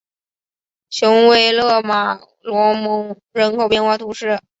[0.89, 4.41] 雄维勒马洛蒙人口变化图示